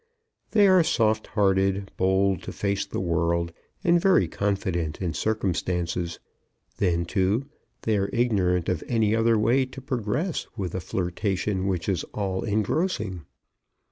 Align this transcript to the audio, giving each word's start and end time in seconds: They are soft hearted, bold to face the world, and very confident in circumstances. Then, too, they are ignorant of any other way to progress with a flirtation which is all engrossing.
They 0.49 0.65
are 0.67 0.81
soft 0.83 1.27
hearted, 1.27 1.91
bold 1.95 2.41
to 2.41 2.51
face 2.51 2.87
the 2.87 2.99
world, 2.99 3.53
and 3.83 4.01
very 4.01 4.27
confident 4.27 4.99
in 4.99 5.13
circumstances. 5.13 6.17
Then, 6.77 7.05
too, 7.05 7.45
they 7.83 7.97
are 7.99 8.09
ignorant 8.11 8.67
of 8.67 8.83
any 8.87 9.15
other 9.15 9.37
way 9.37 9.63
to 9.67 9.79
progress 9.79 10.47
with 10.57 10.73
a 10.73 10.81
flirtation 10.81 11.67
which 11.67 11.87
is 11.87 12.03
all 12.15 12.43
engrossing. 12.43 13.27